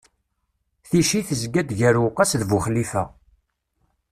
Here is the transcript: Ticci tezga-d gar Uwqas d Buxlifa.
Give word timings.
Ticci 0.89 1.21
tezga-d 1.29 1.69
gar 1.79 1.95
Uwqas 2.03 2.31
d 2.39 2.43
Buxlifa. 2.49 3.03